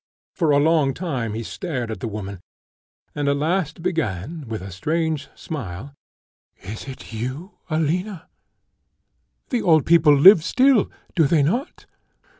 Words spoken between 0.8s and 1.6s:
time he